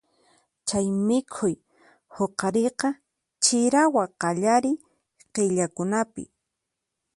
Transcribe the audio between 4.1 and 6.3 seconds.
qallariy killakunapi.